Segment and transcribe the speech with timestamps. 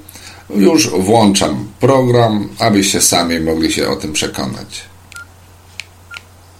[0.49, 4.81] Już włączam program, abyście sami mogli się o tym przekonać.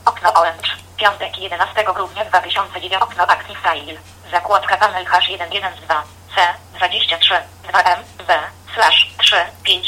[0.06, 0.70] Okno Orange.
[0.98, 4.00] Piątek 11 grudnia 2009 Okno ActiveFile.
[4.32, 5.72] Zakładka panel H112
[6.36, 6.42] C
[6.78, 7.34] 23
[7.68, 8.34] 2M B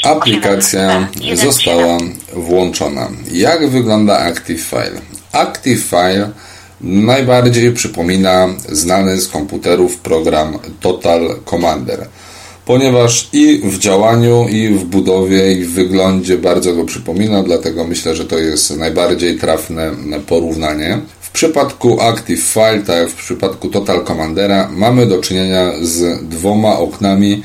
[0.04, 1.98] Aplikacja została
[2.32, 3.08] włączona.
[3.32, 5.00] Jak wygląda ActiveFile?
[5.32, 6.30] ActiveFile
[6.80, 12.06] najbardziej przypomina znany z komputerów program Total Commander,
[12.66, 18.16] ponieważ i w działaniu, i w budowie, i w wyglądzie bardzo go przypomina, dlatego myślę,
[18.16, 19.90] że to jest najbardziej trafne
[20.26, 20.98] porównanie.
[21.20, 27.42] W przypadku ActiveFile, tak jak w przypadku Total Commandera, mamy do czynienia z dwoma oknami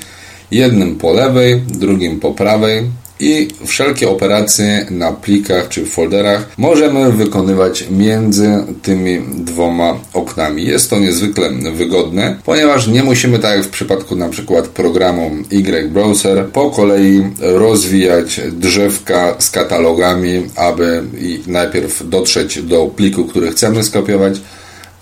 [0.52, 2.84] jednym po lewej, drugim po prawej
[3.20, 8.50] i wszelkie operacje na plikach czy folderach możemy wykonywać między
[8.82, 10.66] tymi dwoma oknami.
[10.66, 16.46] Jest to niezwykle wygodne, ponieważ nie musimy, tak jak w przypadku na przykład programu Y-Browser,
[16.46, 21.04] po kolei rozwijać drzewka z katalogami, aby
[21.48, 24.42] najpierw dotrzeć do pliku, który chcemy skopiować,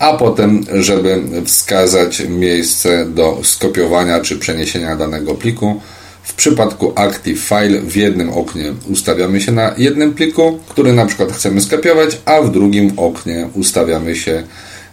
[0.04, 5.80] a potem, żeby wskazać miejsce do skopiowania czy przeniesienia danego pliku.
[6.22, 11.32] W przypadku Active File w jednym oknie ustawiamy się na jednym pliku, który na przykład
[11.32, 14.42] chcemy skopiować, a w drugim oknie ustawiamy się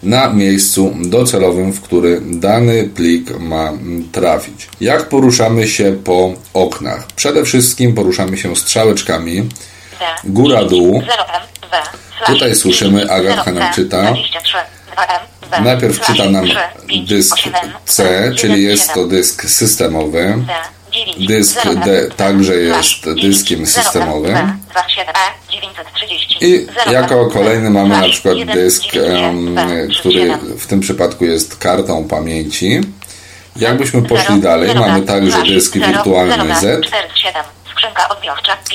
[0.03, 3.73] na miejscu docelowym, w który dany plik ma
[4.11, 4.69] trafić.
[4.81, 7.07] Jak poruszamy się po oknach?
[7.16, 9.50] Przede wszystkim poruszamy się strzałeczkami
[10.23, 11.03] góra-dół.
[12.25, 14.13] Tutaj słyszymy, Agatka nam czyta.
[15.62, 16.46] Najpierw czyta nam
[17.07, 17.35] dysk
[17.85, 20.38] C, czyli jest to dysk systemowy.
[21.28, 24.57] Dysk D także jest dyskiem systemowym.
[26.41, 28.84] I jako kolejny mamy na przykład dysk,
[30.00, 32.81] który w tym przypadku jest kartą pamięci.
[33.56, 36.88] Jakbyśmy poszli dalej, mamy także dysk wirtualny Z.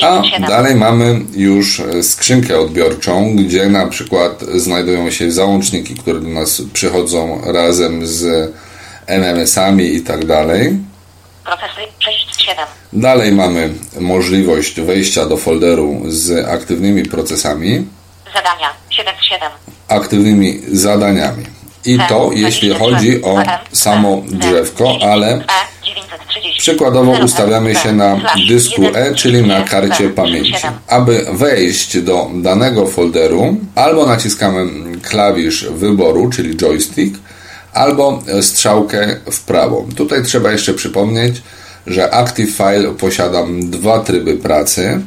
[0.03, 6.63] A dalej mamy już skrzynkę odbiorczą, gdzie na przykład znajdują się załączniki, które do nas
[6.73, 8.53] przychodzą razem z
[9.07, 10.79] MMS-ami i tak dalej.
[12.93, 17.87] Dalej mamy możliwość wejścia do folderu z aktywnymi procesami.
[18.35, 19.15] Zadania 7
[19.89, 21.45] Aktywnymi zadaniami.
[21.85, 23.43] I to jeśli chodzi o
[23.73, 25.45] samo drzewko, ale
[26.59, 30.55] Przykładowo ustawiamy się na dysku E, czyli na karcie pamięci.
[30.89, 34.67] Aby wejść do danego folderu, albo naciskamy
[35.03, 37.21] klawisz wyboru, czyli joystick,
[37.73, 39.87] albo strzałkę w prawo.
[39.97, 41.43] Tutaj trzeba jeszcze przypomnieć,
[41.87, 45.01] że ActiveFile posiada dwa tryby pracy.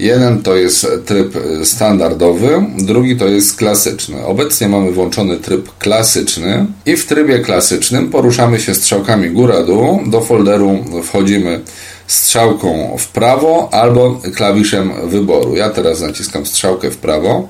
[0.00, 4.26] Jeden to jest tryb standardowy, drugi to jest klasyczny.
[4.26, 10.00] Obecnie mamy włączony tryb klasyczny i w trybie klasycznym poruszamy się strzałkami góra-dół.
[10.06, 11.60] Do folderu wchodzimy
[12.06, 15.56] strzałką w prawo albo klawiszem wyboru.
[15.56, 17.48] Ja teraz naciskam strzałkę w prawo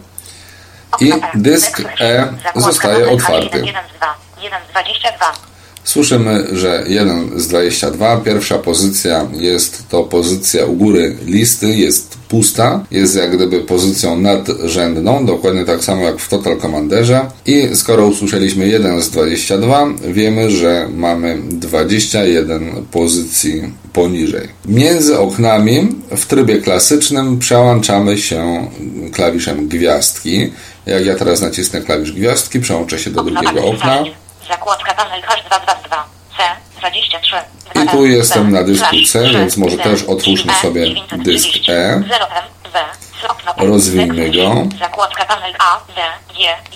[1.00, 3.64] i dysk E zostaje otwarty.
[5.84, 12.84] Słyszymy, że 1 z 22, pierwsza pozycja jest to pozycja u góry listy, jest pusta,
[12.90, 18.68] jest jak gdyby pozycją nadrzędną, dokładnie tak samo jak w Total Commanderze i skoro usłyszeliśmy
[18.68, 23.62] 1 z 22, wiemy, że mamy 21 pozycji
[23.92, 24.48] poniżej.
[24.66, 28.70] Między oknami w trybie klasycznym przełączamy się
[29.12, 30.52] klawiszem gwiazdki.
[30.86, 34.04] Jak ja teraz nacisnę klawisz gwiazdki, przełączę się do drugiego okna.
[34.50, 35.96] Zakładka panel H222
[36.36, 36.42] C
[36.78, 37.36] 23
[37.84, 42.02] I tu jestem na dysku C, więc może też otwórzmy sobie dysk E.
[43.56, 44.54] Rozwijmy go.
[44.78, 46.00] Zakładka panel A, D,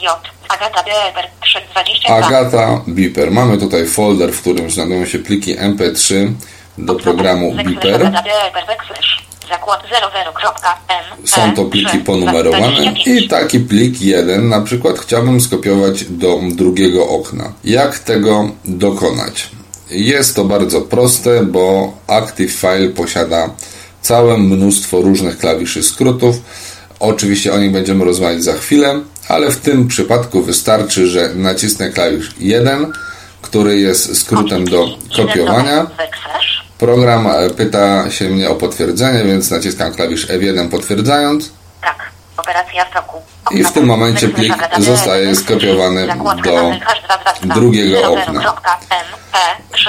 [0.03, 0.21] J.
[0.49, 2.15] Agata Beber 322.
[2.17, 3.31] Agata Beeper.
[3.31, 6.33] Mamy tutaj folder, w którym znajdują się pliki MP3
[6.79, 8.13] do programu Beeper.
[9.51, 10.65] Agata Beber backslash.
[10.69, 11.27] Zakład 00.m.
[11.27, 17.53] Są to pliki ponumerowane i taki plik jeden na przykład chciałbym skopiować do drugiego okna.
[17.65, 19.51] Jak tego dokonać?
[19.91, 23.51] Jest to bardzo proste, bo Active File posiada
[24.03, 26.37] całe mnóstwo różnych klawiszy skrótów.
[27.01, 32.31] Oczywiście o nich będziemy rozmawiać za chwilę, ale w tym przypadku wystarczy, że nacisnę klawisz
[32.39, 32.93] 1,
[33.43, 34.87] który jest skrótem do
[35.17, 35.87] kopiowania.
[36.79, 41.53] Program pyta się mnie o potwierdzenie, więc naciskam klawisz F1 potwierdzając.
[41.83, 41.97] Tak.
[42.37, 43.19] Operacja w toku.
[43.51, 46.07] I w tym momencie plik zostaje skopiowany
[46.45, 46.73] do
[47.55, 48.55] drugiego okna.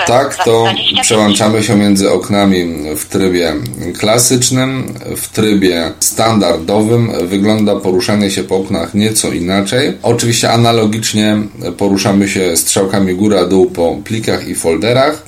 [0.07, 0.65] Tak to
[1.01, 3.53] przełączamy się między oknami w trybie
[3.99, 9.97] klasycznym, w trybie standardowym wygląda poruszanie się po oknach nieco inaczej.
[10.03, 11.37] Oczywiście analogicznie
[11.77, 15.23] poruszamy się strzałkami góra-dół po plikach i folderach,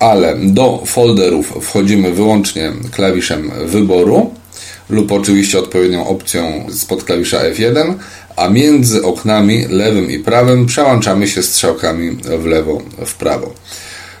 [0.00, 4.34] ale do folderów wchodzimy wyłącznie klawiszem wyboru
[4.90, 7.94] lub oczywiście odpowiednią opcją spod klawisza F1,
[8.36, 13.54] a między oknami lewym i prawym przełączamy się strzałkami w lewo, w prawo.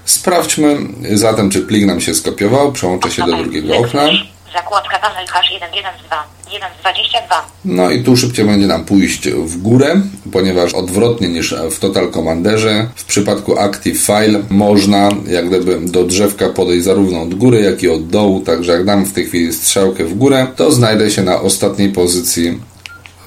[0.04, 0.76] Sprawdźmy
[1.12, 2.72] zatem, czy plik nam się skopiował.
[2.72, 4.08] Przełączę się do drugiego okna.
[4.52, 7.34] Zakładka panel H112, 1.22.
[7.64, 10.00] No i tu szybciej będzie nam pójść w górę,
[10.32, 16.48] ponieważ odwrotnie niż w Total Commanderze, w przypadku Active File można jak gdyby do drzewka
[16.48, 20.04] podejść zarówno od góry, jak i od dołu, także jak dam w tej chwili strzałkę
[20.04, 22.60] w górę, to znajdę się na ostatniej pozycji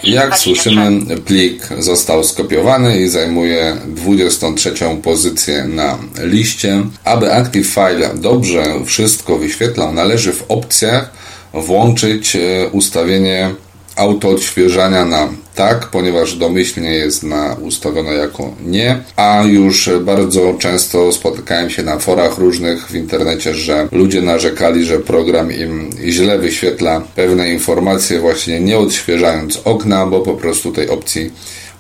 [0.03, 4.73] Jak słyszymy, plik został skopiowany i zajmuje 23
[5.03, 6.83] pozycję na liście.
[7.03, 11.11] Aby Active File dobrze wszystko wyświetlał, należy w opcjach
[11.53, 13.55] włączyć e, ustawienie
[13.95, 21.11] auto odświeżania na tak, ponieważ domyślnie jest na ustawione jako nie, a już bardzo często
[21.11, 27.01] spotykałem się na forach różnych w internecie, że ludzie narzekali, że program im źle wyświetla
[27.15, 31.31] pewne informacje właśnie nie odświeżając okna, bo po prostu tej opcji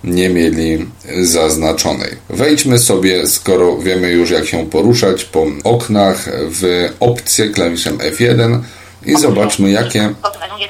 [0.03, 0.85] nie mieli
[1.21, 2.11] zaznaczonej.
[2.29, 8.59] Wejdźmy sobie, skoro wiemy już jak się poruszać po oknach w opcję klawiszem F1
[9.05, 10.13] i zobaczmy jakie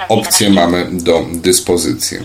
[0.10, 2.18] opcje mamy do dyspozycji.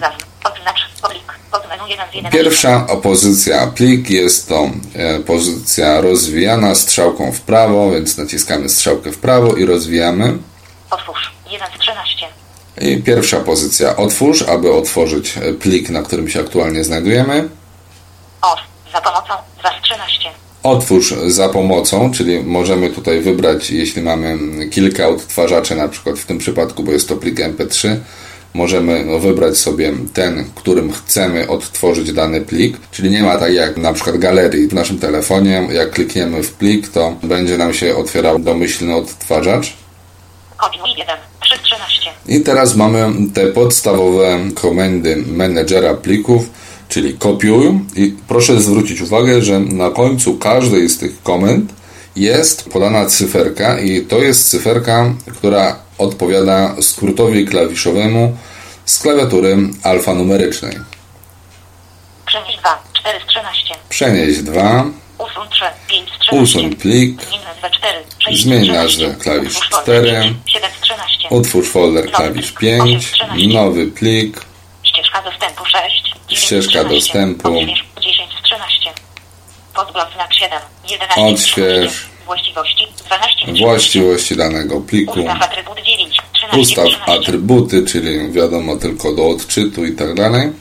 [2.32, 9.18] Pierwsza opozycja plik jest to e, pozycja rozwijana strzałką w prawo, więc naciskamy strzałkę w
[9.18, 10.38] prawo i rozwijamy.
[10.90, 12.26] Otwórz 1 z 13.
[12.80, 17.48] I pierwsza pozycja otwórz, aby otworzyć e, plik, na którym się aktualnie znajdujemy.
[18.42, 18.60] Off
[18.92, 20.30] za pomocą 2 z 13.
[20.62, 24.38] Otwórz za pomocą, czyli możemy tutaj wybrać, jeśli mamy
[24.70, 27.96] kilka odtwarzaczy, na przykład w tym przypadku, bo jest to plik MP3,
[28.54, 33.76] możemy no, wybrać sobie ten, którym chcemy odtworzyć dany plik, czyli nie ma tak jak
[33.76, 38.38] na przykład galerii w naszym telefonie, jak klikniemy w plik, to będzie nam się otwierał
[38.38, 39.76] domyślny odtwarzacz.
[40.56, 42.10] Kopiuj 1 3 z 13.
[42.28, 46.42] I teraz mamy te podstawowe komendy menedżera plików,
[46.90, 51.72] czyli kopiuj i proszę zwrócić uwagę, że na końcu każdej z tych komend
[52.16, 58.36] jest podana cyferka i to jest cyferka, która odpowiada skrótowi klawiszowemu
[58.84, 60.76] z klawiatury alfanumerycznej.
[62.26, 63.74] Przenieś 2 4 z 13.
[63.88, 64.84] Przenieś 2,
[65.18, 66.42] Usuń 3 5 z 13.
[66.42, 69.08] usuń plik, Zmień nazwę 4 6 z Zmień 13.
[69.08, 70.20] nazwę klawisz Utwórz folder 4.
[70.22, 71.28] 5, 7 z 13.
[71.30, 73.12] utwórz folder klawisz 5,
[73.54, 74.40] nowy plik,
[74.82, 76.09] Ścieżka dostępu 6.
[76.30, 76.94] 9 z Ścieżka 13.
[76.94, 77.48] dostępu.
[77.58, 78.90] Odśwież 10 z 13.
[79.74, 80.58] Podgląd znak 7.
[80.90, 81.90] 11 Odśwież.
[81.90, 82.10] 13.
[82.26, 83.64] Właściwości 12 z 13.
[83.64, 86.16] właściwości danego pliku, Ustaw atrybut 9.
[86.32, 87.12] 13 ustaw 13.
[87.12, 90.52] atrybuty, czyli wiadomo tylko do odczytu i tak dalej.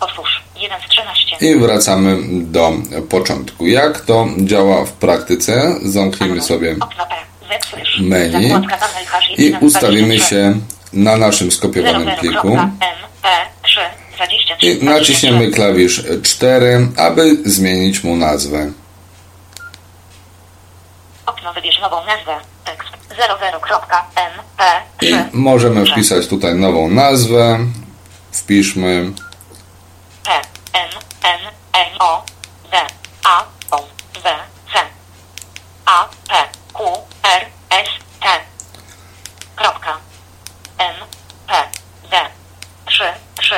[0.00, 1.36] Otwórz 1 z 13.
[1.40, 2.72] I wracamy do
[3.08, 3.66] początku.
[3.66, 5.74] Jak to działa w praktyce?
[5.82, 6.76] Zamknijmy sobie
[8.00, 8.52] menu
[9.38, 10.30] i 1 z ustawimy 23.
[10.30, 10.60] się
[10.92, 12.58] na naszym skopiowanym pliku.
[14.20, 18.72] MP3 23 i naciśniemy klawisz 4, aby zmienić mu nazwę.
[21.26, 22.40] Okno wybierz nową nazwę.
[22.64, 27.58] Tekst 00.mp I możemy wpisać tutaj nową nazwę.
[28.32, 29.12] Wpiszmy
[30.24, 30.30] P
[30.72, 30.90] N
[31.22, 31.40] N
[31.72, 32.24] N O
[32.70, 32.76] D
[33.24, 33.78] A O
[34.14, 34.22] W
[34.72, 34.78] C
[35.86, 36.34] A P
[36.72, 36.84] Q
[37.22, 37.88] R S
[38.20, 38.26] T
[39.56, 39.98] kropka
[40.78, 40.94] M
[41.46, 41.54] P
[42.10, 42.16] D
[42.86, 43.04] 3
[43.40, 43.54] 3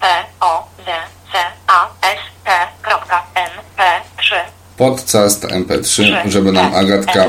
[0.00, 0.06] P
[0.40, 0.92] O D
[1.32, 4.34] C A S T kropka M P 3
[4.82, 7.24] podcast mp3, żeby nam Agatka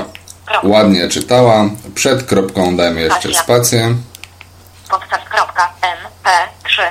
[0.63, 1.69] ładnie czytała.
[1.95, 3.95] Przed kropką dajmy jeszcze spację.
[6.23, 6.29] P
[6.63, 6.81] 3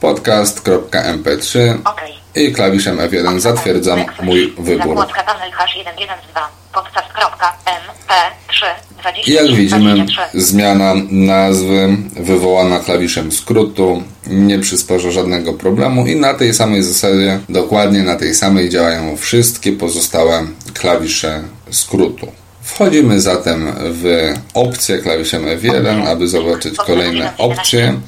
[0.00, 2.00] podcast.mp3 OK
[2.34, 4.96] i klawiszem F1 zatwierdzam mój wybór.
[4.96, 6.26] Zakładka panel hash 112
[6.72, 8.66] podcast.mp3
[9.26, 16.54] I jak widzimy, zmiana nazwy wywołana klawiszem skrótu nie przysporza żadnego problemu i na tej
[16.54, 22.32] samej zasadzie, dokładnie na tej samej działają wszystkie pozostałe klawisze skrótu.
[22.62, 28.00] Wchodzimy zatem w opcję klawiszem F1, aby zobaczyć kolejne opcje.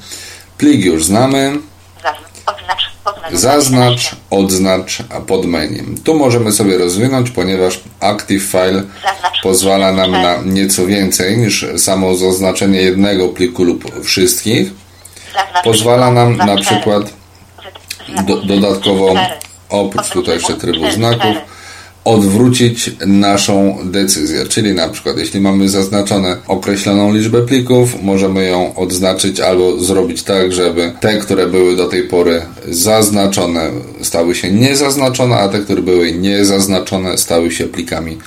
[0.57, 1.57] Plik już znamy.
[3.33, 4.97] Zaznacz, odznacz
[5.27, 5.83] pod menu.
[6.03, 8.83] Tu możemy sobie rozwinąć, ponieważ Active File
[9.43, 14.71] pozwala nam na nieco więcej niż samo zaznaczenie jednego pliku lub wszystkich.
[15.63, 17.13] Pozwala nam na przykład
[18.27, 19.13] do, dodatkowo,
[19.69, 21.35] oprócz tutaj jeszcze trybu znaków,
[22.05, 24.45] odwrócić naszą decyzję.
[24.45, 30.51] Czyli na przykład, jeśli mamy zaznaczone określoną liczbę plików, możemy ją odznaczyć albo zrobić tak,
[30.51, 33.71] żeby te, które były do tej pory zaznaczone,
[34.01, 38.17] stały się niezaznaczone, a te, które były niezaznaczone, stały się plikami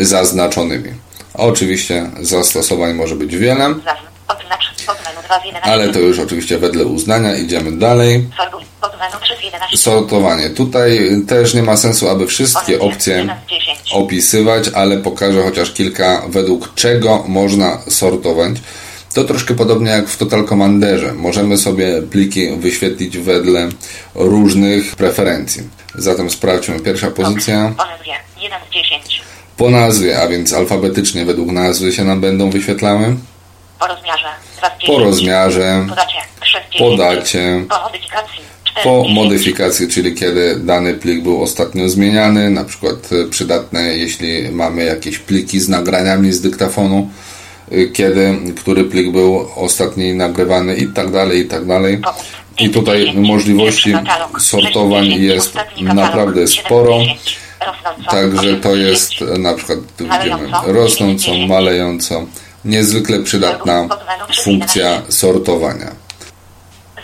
[0.00, 0.88] zaznaczonymi.
[1.34, 3.74] Oczywiście zastosowań może być wiele,
[4.38, 5.72] oznacz, pod menu 2 z 11.
[5.72, 7.36] ale to już oczywiście wedle uznania.
[7.36, 8.28] Idziemy dalej.
[8.36, 9.76] Sortuj, pod menu 3 z 11.
[9.76, 10.50] Sortowanie.
[10.50, 13.78] Tutaj też nie ma sensu, aby wszystkie opcje 1 z 10.
[13.92, 18.52] opisywać, ale pokażę chociaż kilka, według czego można sortować.
[19.14, 21.12] To troszkę podobnie jak w Total Commanderze.
[21.12, 23.68] Możemy sobie pliki wyświetlić wedle
[24.14, 25.62] różnych preferencji.
[25.94, 27.74] Zatem sprawdźmy pierwsza pozycja.
[27.76, 29.22] Pozycja 1 z 10.
[29.56, 33.16] Po nazwie, a więc alfabetycznie według nazwy się nam będą wyświetlały.
[33.82, 34.86] Po rozmiarze 2 z 10.
[34.86, 37.68] Po rozmiarze, Po dacie 3 z 10.
[37.68, 39.14] po modyfikacji 4 po z 10.
[39.14, 45.18] modyfikacji, czyli kiedy dany plik był ostatnio zmieniany, na przykład e, przydatne, jeśli mamy jakieś
[45.18, 47.10] pliki z nagraniami z dyktafonu,
[47.72, 52.00] e, kiedy, który plik był ostatni nagrywany i tak dalej, i tak dalej.
[52.58, 53.28] I tutaj 10.
[53.28, 53.94] możliwości
[54.38, 55.22] sortowań 10.
[55.22, 56.98] jest naprawdę 7 z sporo.
[56.98, 57.36] 10.
[57.66, 58.10] Rosnąco.
[58.10, 58.90] Także 8 z to 10.
[58.90, 61.48] jest na przykład widzimy 9.
[61.48, 62.26] malejąco,
[62.64, 63.88] niezwykle przydatna
[64.44, 65.90] funkcja sortowania.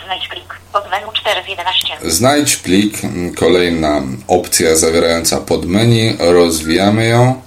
[0.05, 0.59] Znajdź plik.
[0.73, 1.87] Pod menu 4 z 11.
[2.03, 7.41] Znajdź plik, m, kolejna opcja zawierająca podmenu, rozwijamy ją.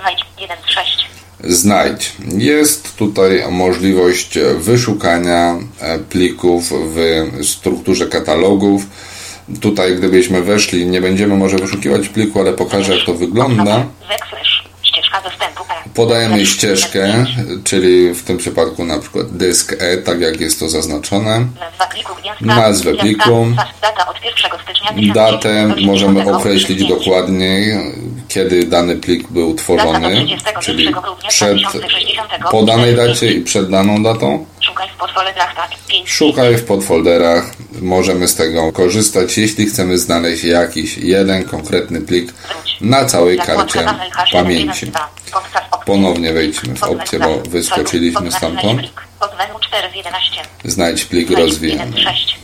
[0.00, 1.04] Znajdź 1 z 6.
[1.44, 2.12] Znajdź.
[2.36, 6.98] Jest tutaj możliwość wyszukania e, plików w
[7.46, 8.82] strukturze katalogów.
[9.60, 13.84] Tutaj, gdybyśmy weszli, nie będziemy może wyszukiwać pliku, ale pokażę, jak to wygląda.
[14.82, 15.20] Ścieżka.
[15.94, 17.64] Podajemy ścieżkę, 1 z 10.
[17.64, 21.46] czyli w tym przypadku na przykład dysk E, tak jak jest to zaznaczone.
[22.40, 23.46] Nazwę pliku.
[23.56, 25.86] fast Data od 1 stycznia Datę 1985.
[25.86, 27.78] możemy określić dokładniej,
[28.28, 30.26] kiedy dany plik był tworzony,
[30.60, 30.94] czyli
[31.28, 31.58] przed,
[32.50, 34.46] po danej dacie i przed daną datą.
[34.60, 35.54] Szukaj w podfolderach.
[35.88, 36.10] 5.
[36.10, 42.34] Szukaj w podfolderach, możemy z tego korzystać, jeśli chcemy znaleźć jakiś jeden konkretny plik
[42.80, 43.86] na całej karcie
[44.32, 44.92] pamięci.
[45.86, 48.82] Ponownie wejdźmy w opcję, bo wyskoczyliśmy stamtąd.
[49.20, 50.42] Pod menu 4 z 11.
[50.64, 51.92] Znajdź plik Znajdź 1 rozwijany.
[51.92, 52.38] z 6.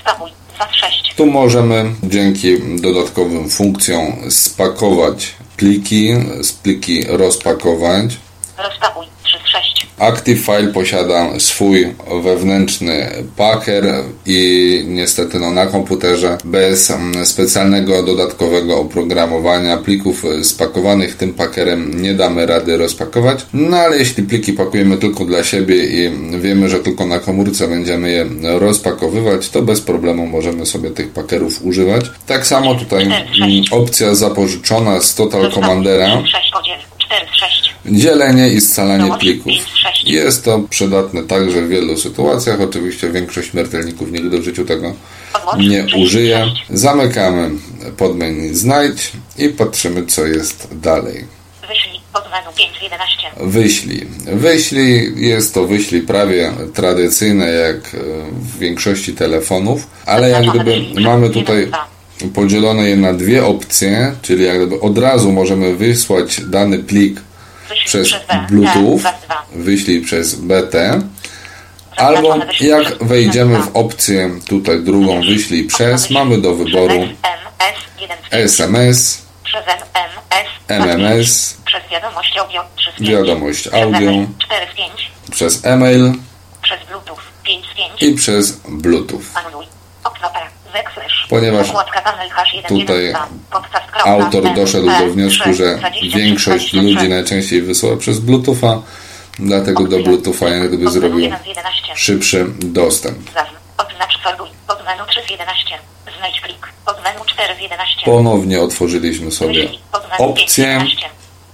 [0.00, 1.14] Spakuj 2 z 6.
[1.16, 8.16] Tu możemy dzięki dodatkowym funkcjom spakować pliki, z pliki rozpakować.
[8.58, 9.86] Rozpakuj 3 z 6.
[9.98, 13.84] Active File posiada swój wewnętrzny packer
[14.26, 22.14] i niestety no, na komputerze bez mm, specjalnego dodatkowego oprogramowania plików spakowanych tym packerem nie
[22.14, 23.46] damy rady rozpakować.
[23.52, 26.10] No ale jeśli pliki pakujemy tylko dla siebie i
[26.40, 28.26] wiemy, że tylko na komórce będziemy je
[28.58, 32.04] rozpakowywać, to bez problemu możemy sobie tych packerów używać.
[32.26, 33.20] Tak samo tutaj mm,
[33.70, 36.89] opcja zapożyczona z Total Commandera 6 podziel 4 z 6.
[37.86, 39.52] Dzielenie i scalanie plików.
[40.04, 42.60] Jest to przydatne także w wielu sytuacjach.
[42.60, 44.94] Oczywiście większość śmiertelników nigdy w życiu tego
[45.58, 46.46] nie użyje.
[46.70, 47.50] Zamykamy
[47.96, 51.24] podmenu znajdź i patrzymy co jest dalej.
[51.68, 53.16] Wyślij Pod menu 5 z 11.
[53.40, 54.06] Wyślij.
[54.26, 57.98] Wyślij jest to wyślij prawie tradycyjne jak e,
[58.32, 61.70] w większości telefonów, ale jak gdyby mamy tutaj
[62.28, 67.20] podzielone je na dwie opcje, czyli jak gdyby od razu możemy wysłać dany plik
[67.68, 69.46] Wyślij przez B, Bluetooth, 2.
[69.54, 71.00] wyślij przez BT,
[71.96, 77.20] albo jak wejdziemy w opcję tutaj drugą wyślij przez, mamy do wyboru SMS
[78.00, 79.64] 1 SMS, Przez
[80.68, 81.56] MMS.
[81.66, 83.10] Przez wiadomość audio 3 z 5.
[83.10, 85.10] Wiadomość Przez e-mail 4 z 5.
[85.30, 86.12] przez e-mail
[86.62, 88.02] Przez Bluetooth 5 z 5.
[88.02, 89.22] i przez Bluetooth.
[89.34, 89.66] Anuluj.
[90.04, 90.30] Okno E.
[90.30, 90.59] Wekslesz.
[91.30, 95.76] Ponieważ Zakładka panel H1, tutaj 1, 2, podcast, kropka, Autor doszedł do wniosku, 3, że
[95.76, 96.82] 23, większość 23.
[96.82, 98.82] ludzi najczęściej wysyła przez Bluetootha,
[99.38, 101.82] dlatego do Bluetootha jak gdyby zrobił 1 z 11.
[101.94, 103.18] szybszy dostęp.
[103.26, 103.60] Zaznacz.
[103.78, 104.48] Odznacz folduj.
[104.66, 105.78] Pod menu 3 z 11.
[106.18, 106.68] Znajdź plik.
[106.86, 108.00] Pod menu 4 z 11.
[108.04, 109.78] Ponownie otworzyliśmy sobie Wyślij.
[109.92, 111.06] Pod menu 5 z opcję 11.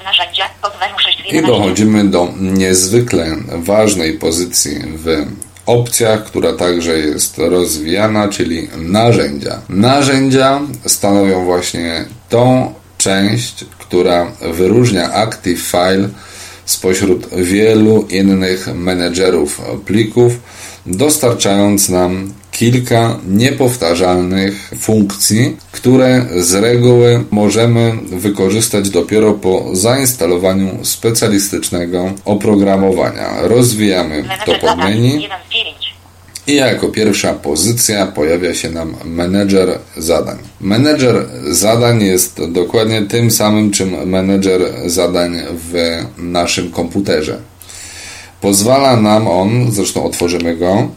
[0.05, 0.45] Narzędzia.
[0.63, 1.53] Pod menu 6 z i 11.
[1.53, 5.27] dochodzimy do niezwykle ważnej pozycji w
[5.67, 9.61] opcjach, która także jest rozwijana, czyli narzędzia.
[9.69, 16.09] Narzędzia stanowią właśnie tą część, która wyróżnia Active File
[16.65, 20.33] spośród wielu innych menedżerów plików,
[20.87, 33.29] dostarczając nam kilka niepowtarzalnych funkcji, które z reguły możemy wykorzystać dopiero po zainstalowaniu specjalistycznego oprogramowania.
[33.41, 35.56] Rozwijamy to pod menu 1 z 9.
[36.47, 40.39] i jako pierwsza pozycja pojawia się nam menedżer zadań.
[40.61, 44.61] Menedżer zadań jest dokładnie tym samym, czym menedżer
[44.91, 47.39] zadań w naszym komputerze.
[48.41, 50.89] Pozwala nam on, zresztą otworzymy go,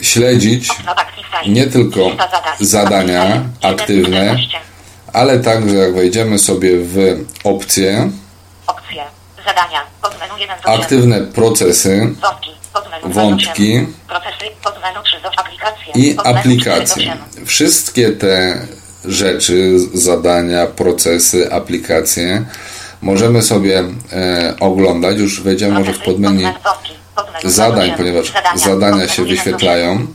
[0.00, 1.54] śledzić Active File.
[1.54, 2.00] nie tylko
[2.60, 3.64] zadania Active File.
[3.64, 4.58] 1 z aktywne, 14.
[5.12, 8.10] ale także jak wejdziemy sobie w opcje,
[8.66, 9.02] Opcje.
[9.46, 9.80] Zadania.
[10.02, 10.80] Pod menu 1 z 8.
[10.80, 12.14] aktywne procesy
[12.74, 12.74] Wątki.
[12.74, 13.72] Pod menu 2 z Wątki.
[13.74, 13.94] 8.
[14.08, 14.44] Procesy.
[14.64, 15.38] Pod menu 3 z 8.
[15.38, 15.92] Aplikacje.
[15.94, 17.12] i Pod menu 4 z aplikacje.
[17.34, 17.46] 8.
[17.46, 18.66] Wszystkie te
[19.04, 22.44] rzeczy, zadania, procesy, aplikacje
[23.02, 25.18] możemy sobie e, oglądać.
[25.18, 26.92] Już wejdziemy może w podmenu Pod menu wątki.
[27.16, 27.96] Pod menu 2 z zadań, 8.
[27.96, 28.60] ponieważ Zadania.
[28.64, 29.24] się menu 1 z 8.
[29.26, 30.06] wyświetlają.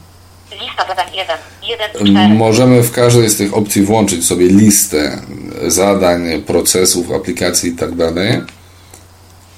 [0.61, 1.37] Lista zadań 1.
[1.63, 2.27] 1 z 4.
[2.29, 5.19] Możemy w każdej z tych opcji włączyć sobie listę
[5.67, 8.13] zadań, procesów, aplikacji itd.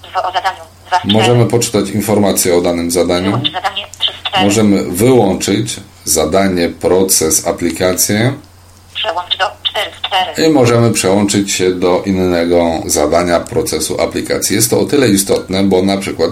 [0.06, 0.65] Info o zadaniu.
[0.88, 1.14] 2 z 4.
[1.14, 3.32] Możemy poczytać informacje o danym zadaniu.
[3.32, 4.46] Wyłącz zadanie 3 z 4.
[4.46, 8.34] Możemy wyłączyć zadanie, proces, aplikację
[8.94, 10.48] Przełącz do 4 z 4.
[10.48, 14.56] i możemy przełączyć się do innego zadania, procesu, aplikacji.
[14.56, 16.32] Jest to o tyle istotne, bo na przykład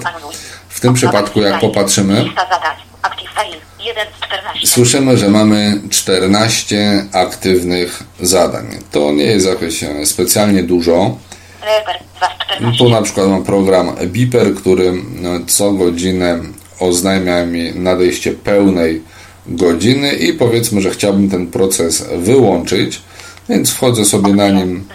[0.70, 2.76] w tym przypadku, jak popatrzymy, Lista zadań.
[3.02, 3.58] Active File.
[3.86, 4.68] 1 z 14.
[4.68, 8.66] słyszymy, że mamy 14 aktywnych zadań.
[8.92, 11.18] To nie jest jakoś e, specjalnie dużo.
[11.64, 12.78] Reper 2 z 14.
[12.78, 16.40] Tu na przykład mam program Beeper, który no, co godzinę
[16.80, 19.02] oznajmia mi nadejście pełnej
[19.46, 23.02] godziny i powiedzmy, że chciałbym ten proces wyłączyć,
[23.50, 24.88] więc wchodzę sobie na nim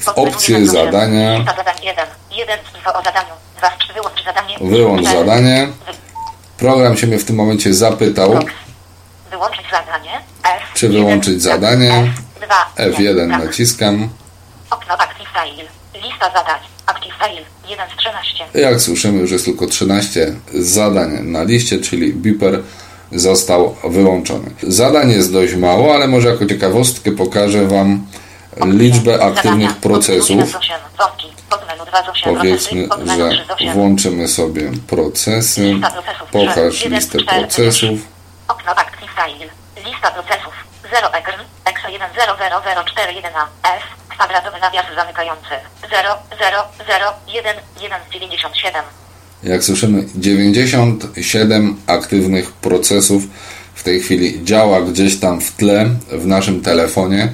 [0.00, 0.84] w opcję 1 z 8.
[0.84, 1.36] zadania.
[1.38, 2.06] Lista zadań 1.
[2.30, 3.34] 1 z info o zadaniu.
[3.58, 3.92] 2 z 3.
[3.92, 4.58] Wyłącz zadanie.
[4.60, 5.18] Wyłącz 4.
[5.18, 5.68] zadanie.
[6.58, 8.38] Program się mnie w tym momencie zapytał.
[10.74, 12.12] Czy wyłączyć zadanie?
[12.40, 12.90] F2.
[12.90, 13.44] F1 Brak.
[13.44, 14.08] naciskam.
[14.70, 15.73] Okno Active File.
[16.04, 16.60] Lista zadań.
[16.86, 17.42] Active File.
[17.68, 18.44] 1 z 13.
[18.54, 22.62] Jak słyszymy, już jest tylko 13 zadań na liście, czyli Beeper
[23.12, 24.50] został wyłączony.
[24.62, 28.06] Zadań jest dość mało, ale może jako ciekawostkę pokażę Wam
[28.66, 30.56] liczbę aktywnych procesów.
[32.24, 35.74] Powiedzmy, że włączymy sobie procesy.
[36.32, 37.98] Pokaż listę procesów.
[38.48, 39.04] Okno Active.
[39.86, 40.54] Lista procesów.
[40.94, 41.40] 0 ekran.
[41.64, 43.82] Exa 1 0 0 0 4 1 a F.
[44.14, 45.54] Kwadratowy nawias zamykający.
[45.90, 48.84] 0 0 0 1 1 97.
[49.42, 53.22] Jak słyszymy, 97 aktywnych procesów
[53.74, 57.28] w tej chwili działa gdzieś tam w tle w naszym telefonie,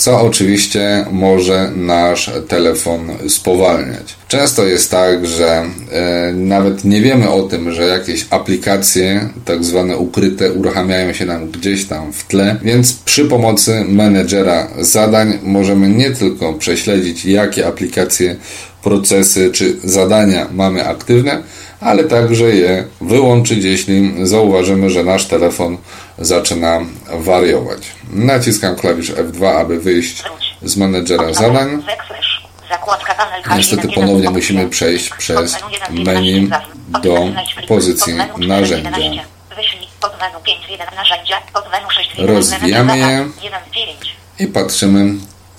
[0.00, 4.16] co oczywiście może nasz telefon spowalniać.
[4.28, 9.96] Często jest tak, że e, nawet nie wiemy o tym, że jakieś aplikacje, tak zwane
[9.96, 16.10] ukryte, uruchamiają się nam gdzieś tam w tle, więc przy pomocy menedżera zadań możemy nie
[16.10, 18.36] tylko prześledzić, jakie aplikacje,
[18.82, 21.42] procesy czy zadania mamy aktywne,
[21.80, 25.78] ale także je wyłączyć, jeśli zauważymy, że nasz telefon
[26.18, 26.80] zaczyna
[27.12, 27.78] wariować.
[28.12, 30.22] Naciskam klawisz F2, aby wyjść
[30.62, 31.82] z menedżera zadań.
[31.82, 32.40] Backslash.
[32.70, 37.02] Zakładka panel H1, Niestety 1, ponownie musimy przejść przez menu 1 z menu 11 zaznacz.
[37.02, 38.98] do pozycji Pod menu 4 z narzędzia.
[38.98, 39.24] 11.
[39.56, 41.36] Wyślij pod menu 5 z 1 narzędzia.
[41.52, 43.06] Pod menu 6 z 1 Rozwijamy je.
[43.42, 44.16] 1 z 9.
[44.38, 45.14] I patrzymy,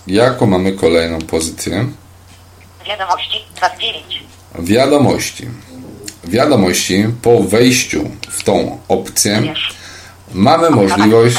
[0.07, 1.85] jaką mamy kolejną pozycję.
[2.87, 4.23] Wiadomości 2 z 9.
[4.59, 5.47] Wiadomości.
[6.23, 9.53] Wiadomości po wejściu w tą opcję
[10.33, 11.37] mamy możliwość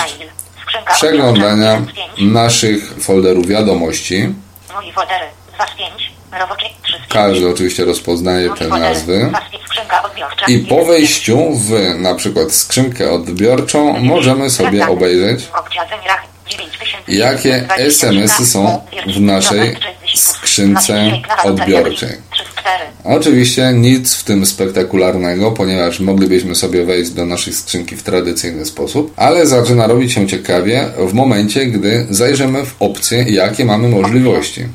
[0.94, 2.32] przeglądania odbiorcza 1 z 5.
[2.32, 4.34] naszych folderów wiadomości.
[4.74, 6.12] Moi foldery 2 z 5.
[6.40, 7.08] Roboczy 3 z 5.
[7.08, 9.26] Każdy oczywiście rozpoznaje te nazwy.
[9.30, 9.64] 2 z 5.
[9.66, 10.88] Skrzynka odbiorcza I 1 po z 5.
[10.88, 17.12] wejściu w na przykład skrzynkę odbiorczą możemy sobie obejrzeć, Opcja Zemirach 9000.
[17.12, 19.76] jakie 20 SMS-y są w naszej
[20.14, 21.12] skrzynce
[21.44, 22.08] odbiorczej.
[22.30, 22.84] 3 z 4.
[23.04, 29.12] Oczywiście nic w tym spektakularnego, ponieważ moglibyśmy sobie wejść do naszej skrzynki w tradycyjny sposób,
[29.16, 34.66] ale zaczyna robić się ciekawie w momencie, gdy zajrzymy w opcje, jakie mamy możliwości.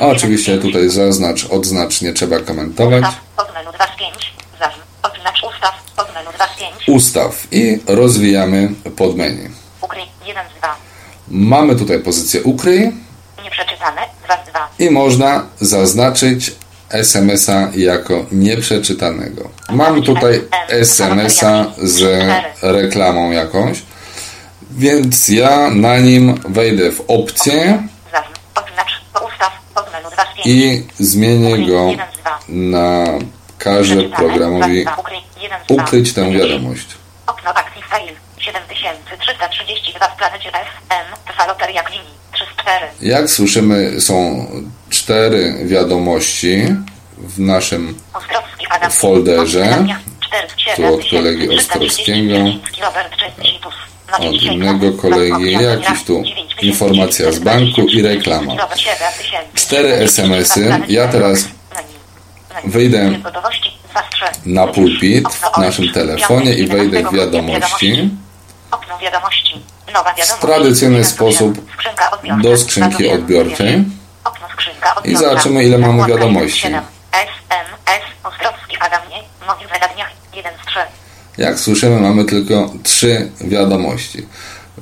[0.00, 3.04] Oczywiście tutaj zaznacz, odznacz, nie trzeba komentować.
[3.04, 3.20] Ustaw.
[3.36, 4.32] Od menu 2 z 5.
[4.52, 4.86] Zaznacz.
[5.02, 5.74] Odznacz ustaw.
[5.96, 6.88] Od menu 2 z 5.
[6.88, 9.50] Ustaw i rozwijamy podmenu.
[9.82, 10.76] Ukryj 1 z 2.
[11.28, 12.92] Mamy tutaj pozycję ukryj
[13.62, 14.68] Nieprzeczytane 2 z 2.
[14.78, 16.52] i można zaznaczyć
[16.90, 19.50] SMS-a jako nieprzeczytanego.
[19.70, 22.28] Mam tutaj SMS-a z
[22.62, 23.82] reklamą jakąś,
[24.70, 28.40] więc ja na nim wejdę w opcję Zaznacz.
[28.54, 29.02] Odznacz.
[29.26, 29.52] Ustaw.
[29.74, 30.46] Od menu 2 z 5.
[30.46, 32.38] i zmienię go 1 z 2.
[32.48, 33.04] na
[33.58, 34.84] każę programowi
[35.68, 36.86] ukryć tę wiadomość.
[37.26, 42.21] Okno Active File 7332 w planecie FM Faloteria Glini 3 z
[42.62, 44.46] 4 Jak słyszymy, są
[44.90, 46.64] cztery wiadomości
[47.18, 47.94] w naszym
[48.90, 49.86] folderze.
[50.20, 52.34] 4 z 7 Tu od kolegi Ostrowskiego.
[54.18, 56.22] Od innego kolegi, jakiś tu
[56.62, 58.52] informacja z banku i reklama.
[59.54, 60.80] Cztery SMS-y.
[60.88, 61.48] Ja teraz
[62.64, 63.10] wyjdę
[64.46, 68.10] na pulpit w naszym telefonie i wejdę w wiadomości.
[70.36, 71.58] W tradycyjny sposób
[72.42, 73.84] do skrzynki odbiorczej.
[75.04, 76.66] I zobaczymy, ile mamy wiadomości.
[76.66, 76.84] 1 z 7.
[77.12, 79.16] SMS Ostrowski Adamie.
[79.46, 80.78] Moich zagadnieniach 1 z 3.
[81.38, 84.26] Jak słyszymy, mamy tylko trzy wiadomości.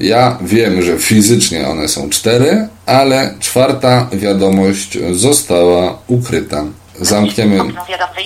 [0.01, 6.65] Ja wiem, że fizycznie one są cztery, ale czwarta wiadomość została ukryta.
[7.01, 7.59] Zamkniemy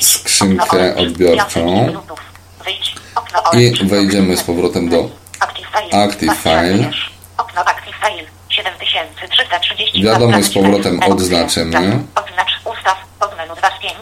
[0.01, 2.19] skrzynkę odbiorczą 5 minutów.
[2.65, 2.95] Wyjdź.
[3.15, 6.03] Okno i wejdziemy z powrotem do Active File.
[6.03, 6.73] Active Dwa File.
[6.73, 7.13] wybierz.
[7.39, 10.03] Okno Active File 7330.
[10.03, 11.79] Wiadomość z powrotem odznaczymy.
[12.15, 13.95] Odznacz ustaw od menu 2 z 5.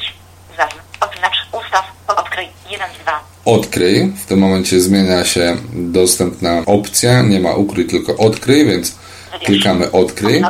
[0.51, 0.85] Zaznacz.
[1.01, 1.85] Odznacz ustaw.
[2.07, 3.21] Odkryj 1 z 2.
[3.45, 4.13] odkryj.
[4.23, 7.23] W tym momencie zmienia się dostępna opcja.
[7.23, 8.97] Nie ma ukryj, tylko odkryj, więc
[9.45, 10.43] klikamy odkryj.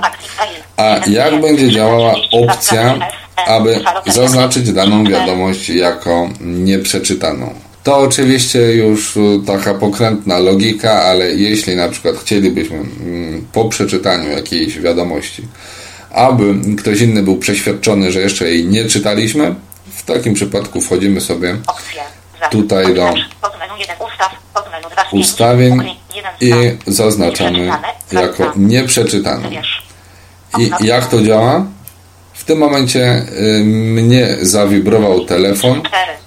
[0.76, 2.98] A jak będzie działała opcja,
[3.46, 7.54] aby zaznaczyć daną wiadomość jako nieprzeczytaną?
[7.82, 14.30] To oczywiście już y, taka pokrętna logika, ale jeśli na przykład chcielibyśmy mm, po przeczytaniu
[14.30, 15.42] jakiejś wiadomości,
[16.10, 19.54] aby ktoś inny był przeświadczony, że jeszcze jej nie czytaliśmy,
[19.94, 21.56] w takim przypadku wchodzimy sobie.
[22.50, 23.28] Tutaj do Odznacz.
[23.42, 24.32] Od menu 1 ustaw.
[24.54, 25.24] Od menu 2 z 5.
[25.26, 26.56] ustawień Ukryj 1 z 2.
[26.56, 27.88] i zaznaczamy Nieprzeczytane.
[28.12, 28.56] jako Zaznacz.
[28.56, 29.42] nieprzeczytaną.
[29.42, 29.82] Wybierz.
[30.58, 31.66] I jak to działa?
[32.34, 33.26] W tym momencie
[33.60, 35.82] y, mnie zawibrował telefon.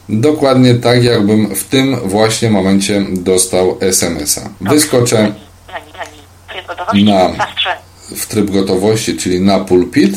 [0.08, 0.22] 4.
[0.22, 4.42] Dokładnie tak, jakbym w tym właśnie momencie dostał SMS-a.
[4.62, 5.34] Wyskoczę.
[6.94, 7.70] Na- Dwa z 3.
[8.16, 10.12] w tryb gotowości, czyli na pulpit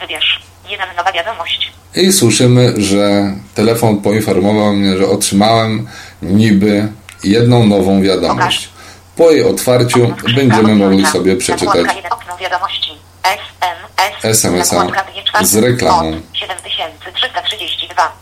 [0.00, 0.42] Wybierz.
[0.68, 1.72] 1 nowa wiadomość.
[1.96, 5.86] i słyszymy, że telefon poinformował mnie, że otrzymałem
[6.22, 6.88] niby
[7.24, 8.68] jedną nową wiadomość.
[9.16, 11.90] Po jej otwarciu Okno będziemy mogli sobie przeczytać jeden.
[14.22, 14.86] SMS-a
[15.42, 16.08] z reklamą.
[16.08, 18.12] Od 7332.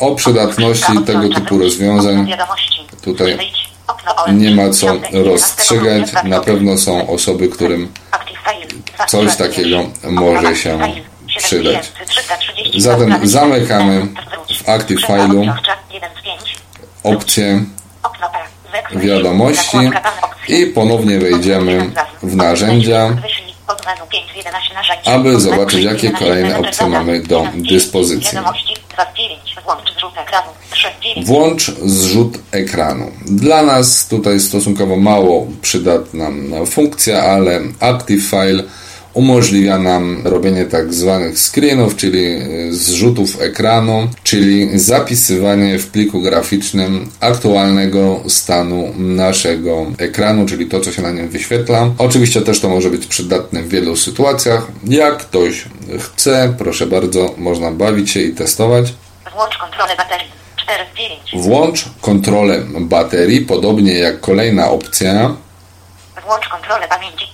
[0.00, 2.32] O przydatności tego typu rozwiązań.
[3.02, 3.38] Tutaj
[4.32, 6.12] Nie ma co rozstrzygać.
[6.24, 7.92] Na pewno są osoby, którym
[9.08, 10.78] coś takiego może się
[11.36, 11.92] przydać.
[12.76, 14.06] Zatem zamykamy
[14.64, 15.52] w Active File'u.
[17.02, 17.64] opcję
[18.94, 19.78] wiadomości.
[20.48, 21.90] I ponownie wejdziemy
[22.22, 23.16] w narzędzia,
[25.04, 28.38] aby zobaczyć, jakie kolejne opcje mamy do dyspozycji.
[31.24, 33.12] Włącz zrzut ekranu.
[33.26, 36.30] Dla nas tutaj stosunkowo mało przydatna
[36.66, 38.62] funkcja, ale Active File
[39.16, 42.38] umożliwia nam robienie tak zwanych screenów, czyli
[42.70, 51.02] zrzutów ekranu, czyli zapisywanie w pliku graficznym aktualnego stanu naszego ekranu, czyli to, co się
[51.02, 51.90] na nim wyświetla.
[51.98, 54.66] Oczywiście też to może być przydatne w wielu sytuacjach.
[54.84, 55.64] Jak ktoś
[56.00, 58.94] chce, proszę bardzo, można bawić się i testować.
[59.34, 60.26] Włącz kontrolę baterii.
[60.56, 61.20] 4 z 9.
[61.46, 65.34] Włącz kontrolę baterii, podobnie jak kolejna opcja.
[66.26, 67.25] Włącz kontrolę pamięci.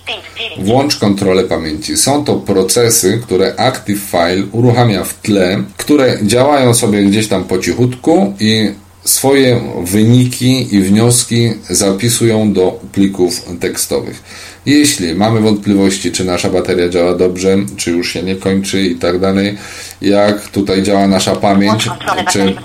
[0.57, 1.97] Włącz kontrolę pamięci.
[1.97, 7.57] Są to procesy, które Active File uruchamia w tle, które działają sobie gdzieś tam po
[7.57, 8.71] cichutku i
[9.05, 14.23] swoje wyniki i wnioski zapisują do plików tekstowych.
[14.65, 19.19] Jeśli mamy wątpliwości, czy nasza bateria działa dobrze, czy już się nie kończy i tak
[19.19, 19.57] dalej,
[20.01, 21.89] jak tutaj działa nasza pamięć,
[22.31, 22.55] czy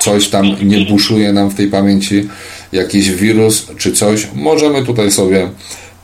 [0.00, 2.28] coś tam nie buszuje nam w tej pamięci,
[2.72, 5.48] jakiś wirus czy coś, możemy tutaj sobie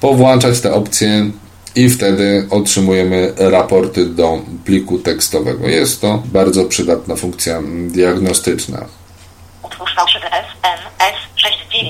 [0.02, 1.30] powłączać te opcje
[1.74, 5.68] i wtedy otrzymujemy raporty do pliku tekstowego.
[5.68, 8.84] Jest to bardzo przydatna funkcja diagnostyczna.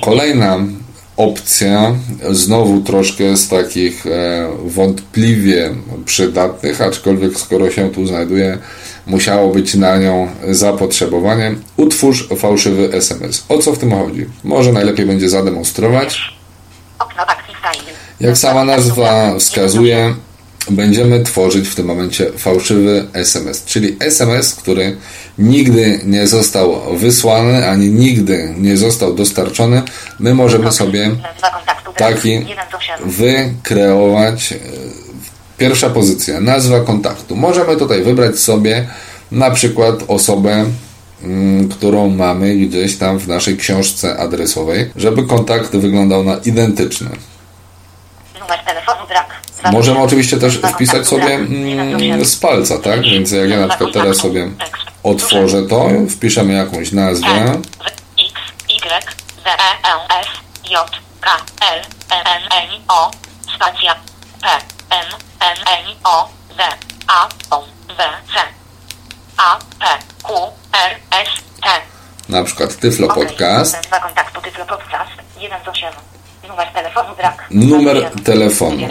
[0.03, 0.59] Kolejna
[1.17, 1.95] opcja,
[2.31, 5.71] znowu troszkę z takich e, wątpliwie
[6.05, 8.59] przydatnych, aczkolwiek skoro się tu znajduje,
[9.07, 11.55] musiało być na nią zapotrzebowanie.
[11.77, 13.45] Utwórz fałszywy SMS.
[13.49, 14.27] O co w tym chodzi?
[14.45, 16.33] Może najlepiej będzie zademonstrować.
[18.21, 20.15] Jak sama nazwa wskazuje,
[20.71, 24.97] będziemy tworzyć w tym momencie fałszywy SMS, czyli SMS, który
[25.39, 29.83] nigdy nie został wysłany, ani nigdy nie został dostarczony.
[30.19, 31.11] My możemy sobie
[31.97, 32.47] taki
[33.05, 34.55] wykreować.
[35.59, 37.37] Pierwsza pozycja, nazwa kontaktu.
[37.37, 38.87] Możemy tutaj wybrać sobie
[39.33, 40.65] na przykład osobę,
[41.23, 47.11] mm, którą mamy gdzieś tam w naszej książce adresowej, żeby kontakt wyglądał na identyczny.
[48.53, 49.43] Numer telefonu brak.
[49.73, 53.03] Możemy oczywiście też wpisać sobie mm, z palca, tak?
[53.03, 54.51] Więc jak ja na przykład teraz sobie
[55.03, 57.61] otworzę to, wpiszemy jakąś nazwę.
[58.19, 58.33] X,
[58.69, 59.05] Y,
[59.45, 60.27] Z, E, L, S,
[60.71, 61.31] J, K,
[61.73, 63.11] L, N, N, O,
[63.55, 63.95] spacja,
[64.43, 64.49] P,
[64.91, 65.07] N,
[65.41, 67.97] N, N, O, Z, A, O, W,
[68.35, 68.41] C,
[69.37, 69.87] A, P,
[70.23, 70.35] Q,
[70.73, 71.29] R, S,
[71.63, 71.69] T.
[72.29, 73.87] Na przykład Tyflo Podcast.
[73.87, 76.12] Dwa kontaktu Tyflo Podcast, 1 z 8.
[76.53, 77.47] Numer telefonu brak.
[77.51, 78.89] Numer telefonu.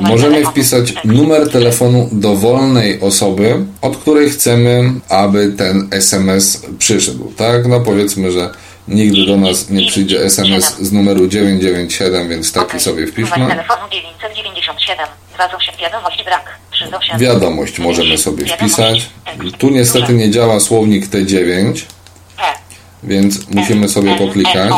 [0.00, 7.32] Możemy wpisać numer telefonu dowolnej osoby, od której chcemy, aby ten SMS przyszedł.
[7.36, 7.66] Tak?
[7.66, 8.50] No powiedzmy, że
[8.88, 13.38] nigdy do nas nie przyjdzie SMS z numeru 997, więc taki sobie wpiszmy.
[13.38, 15.06] Numer telefonu 997.
[15.34, 16.58] 28 wiadomość brak.
[16.70, 17.18] 38.
[17.18, 19.10] Wiadomość możemy sobie wpisać.
[19.58, 21.72] Tu niestety nie działa słownik T9,
[22.36, 22.42] P.
[23.02, 24.72] więc musimy sobie poklikać.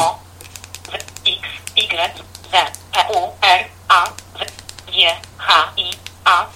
[2.92, 4.04] P, U, R, A,
[4.38, 4.46] W,
[4.92, 5.06] G,
[5.38, 5.90] H, I,
[6.24, 6.46] A,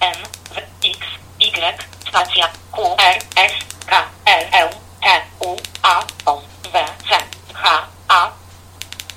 [0.00, 0.14] N,
[0.54, 0.98] W, X,
[1.40, 3.52] Y, spacja, Q, R, S,
[3.86, 4.68] K, L, L,
[5.02, 5.06] T,
[5.46, 7.14] U, A, O, W, C,
[7.54, 8.30] H, A,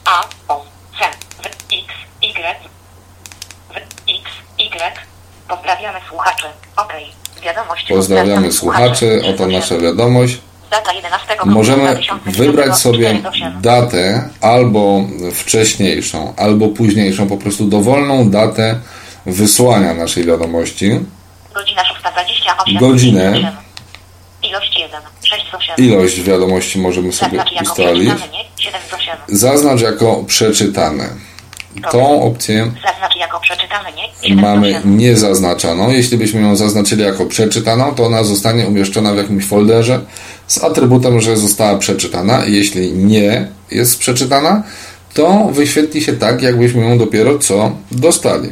[0.05, 0.65] A, O,
[0.99, 1.05] C,
[1.43, 2.60] W, X, Y,
[3.69, 4.97] W, X, Y.
[5.47, 6.45] Pozdrawiamy słuchaczy.
[6.75, 7.12] Okej.
[7.41, 7.88] Wiadomość.
[7.88, 10.41] Pozdrawiamy słuchaczy, oto nasza wiadomość.
[10.71, 13.62] Data 11 Możemy 2010, wybrać sobie 48.
[13.62, 15.01] datę albo
[15.34, 18.79] wcześniejszą, albo późniejszą, po prostu dowolną datę
[19.25, 20.99] wysłania naszej wiadomości.
[21.53, 22.79] Godzina 6.28.
[22.79, 23.53] Godzinę.
[24.43, 25.01] Ilość 1.
[25.23, 25.86] 6 z 8.
[25.86, 28.10] Ilość wiadomości możemy sobie Zaznacz ustalić.
[28.10, 28.63] przeczytane, nie?
[28.63, 29.15] 7 z 8.
[29.27, 31.10] Zaznacz jako przeczytane.
[31.91, 34.03] Tą opcję Zaznacz jako przeczytane, nie?
[34.21, 34.97] 7 z mamy 8.
[34.97, 35.89] niezaznaczoną.
[35.89, 39.99] Jeśli byśmy ją zaznaczyli jako przeczytaną, to ona zostanie umieszczona w jakimś folderze
[40.51, 42.45] z atrybutem, że została przeczytana.
[42.45, 44.63] Jeśli nie jest przeczytana,
[45.13, 48.49] to wyświetli się tak, jakbyśmy ją dopiero co dostali.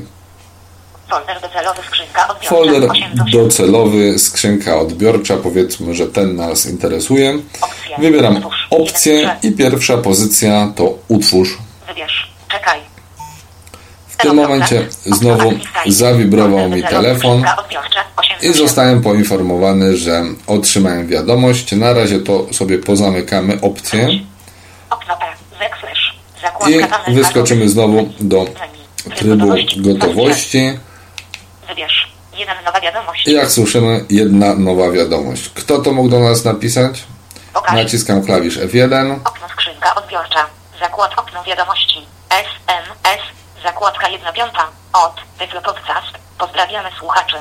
[1.09, 2.49] Folder docelowy, skrzynka odbiorcza.
[2.49, 3.31] Folder 8 z 8.
[3.31, 7.39] docelowy, skrzynka odbiorcza, powiedzmy, że ten nas interesuje.
[7.61, 7.95] Opcje.
[7.99, 11.57] Wybieram opcję i pierwsza pozycja to utwórz.
[11.87, 12.31] Wybierz.
[12.51, 12.79] Czekaj.
[14.19, 15.53] W tym momencie znowu
[15.87, 17.43] zawibrował mi telefon
[18.41, 21.71] i zostałem poinformowany, że otrzymałem wiadomość.
[21.71, 24.07] Na razie to sobie pozamykamy opcję
[27.07, 28.45] i wyskoczymy znowu do
[29.15, 30.79] trybu gotowości.
[33.25, 35.49] I jak słyszymy, jedna nowa wiadomość.
[35.49, 37.03] Kto to mógł do nas napisać?
[37.73, 39.15] Naciskam klawisz F1.
[39.25, 40.45] Okno skrzynka odbiorcza.
[40.79, 42.01] Zakład okno wiadomości.
[42.29, 42.98] SMS.
[43.63, 44.67] Zakładka 1 piąta.
[44.93, 46.07] Od Tyflo Podcast.
[46.37, 47.35] Pozdrawiamy słuchaczy.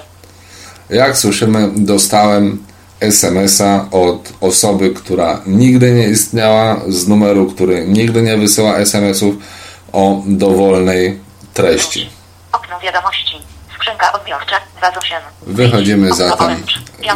[0.91, 2.67] Jak słyszymy, dostałem
[3.01, 9.35] SMS-a od osoby, która nigdy nie istniała, z numeru, który nigdy nie wysyła SMS-ów
[9.93, 11.21] o dowolnej
[11.55, 12.11] treści.
[12.53, 13.37] Okno wiadomości.
[13.75, 15.19] Skrzynka odbiorcza 2 z 8.
[15.43, 16.65] Wychodzimy zatem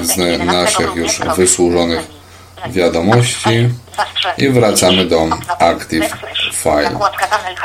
[0.03, 2.12] z 11 naszych już wysłużonych.
[2.68, 3.68] Wiadomości
[4.38, 6.16] i wracamy do Active.
[6.53, 6.98] File.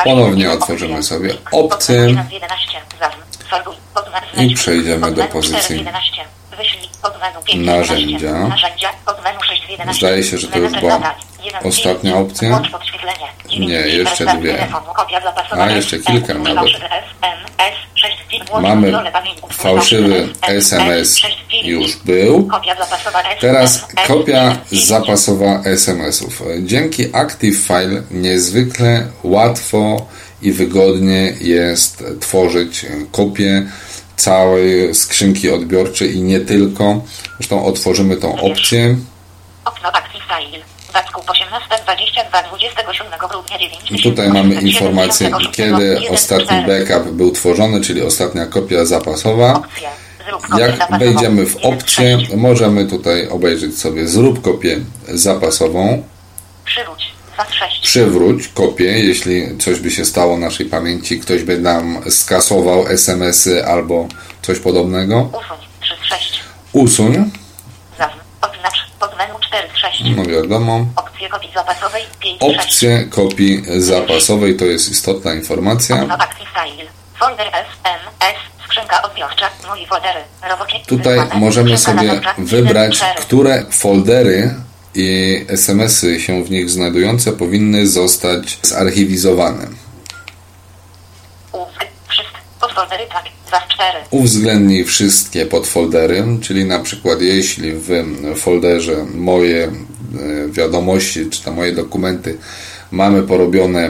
[0.03, 2.81] Ponownie otworzymy sobie opcję 11.
[2.99, 3.49] Zaznacz.
[3.49, 3.75] Sortuj.
[3.93, 6.11] Podmenu i przejdziemy do pozycji 4 z 11.
[6.57, 6.89] Wyślij.
[7.01, 8.27] Podmenu 5 z narzędzia.
[8.27, 8.49] 11.
[8.49, 8.89] Narzędzia.
[9.05, 10.07] Podmenu 6 z 11.
[10.07, 11.15] Zdaje się, że to już była
[11.63, 12.61] Ostatnia opcja.
[13.59, 14.67] Nie, jeszcze dwie.
[15.51, 16.71] A, jeszcze kilka nawet.
[18.61, 18.93] Mamy
[19.49, 21.21] fałszywy SMS
[21.63, 22.49] już był.
[23.39, 26.41] Teraz kopia zapasowa SMS-ów.
[26.63, 30.05] Dzięki Active File niezwykle łatwo
[30.41, 33.67] i wygodnie jest tworzyć kopię
[34.15, 37.01] całej skrzynki odbiorczej i nie tylko.
[37.37, 38.95] Zresztą otworzymy tą opcję.
[39.65, 39.91] Okno
[40.97, 41.03] file.
[41.03, 47.81] Wacków 18 22 27 grudnia 9 I tutaj mamy informację, kiedy ostatni backup był tworzony,
[47.81, 49.61] czyli ostatnia kopia zapasowa.
[50.57, 56.03] Jak wejdziemy w opcję, możemy tutaj obejrzeć sobie zrób kopię zapasową.
[56.65, 57.11] Przywróć.
[57.33, 57.81] 2 6.
[57.81, 64.07] przywróć kopię, jeśli coś by się stało naszej pamięci, ktoś by nam skasował SMS-y albo
[64.41, 65.29] coś podobnego.
[65.33, 65.57] Usuń.
[65.81, 66.39] 3 6.
[66.73, 67.31] Usuń,
[67.97, 68.17] Zaznacz.
[68.41, 68.91] Odznacz.
[68.99, 70.03] Pod menu 4 6.
[70.15, 70.85] no wiadomo.
[70.95, 72.59] Opcje kopii zapasowej 5 6.
[72.59, 75.95] Opcję kopii zapasowej to jest istotna informacja.
[79.87, 80.75] Foldery, roboczy.
[80.87, 84.55] Tutaj możemy sobie wybrać, które foldery
[84.95, 89.67] i SMS-y się w nich znajdujące powinny zostać zarchiwizowane.
[92.07, 93.36] Wszystkie podfoldery tak, 2 4.
[94.11, 97.89] uwzględnij wszystkie podfoldery, czyli na przykład jeśli w
[98.35, 99.71] folderze moje e,
[100.47, 102.37] wiadomości czy tam moje dokumenty
[102.91, 103.89] mamy porobione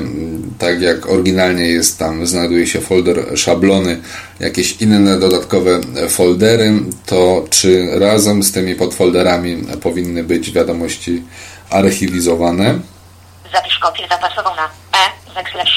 [0.59, 4.01] tak jak oryginalnie jest tam, znajduje się folder szablony,
[4.39, 6.73] jakieś inne dodatkowe foldery,
[7.05, 11.23] to czy razem z tymi podfolderami powinny być wiadomości
[11.69, 12.79] archiwizowane.
[13.53, 15.09] Zapisz kopię zapasową na E,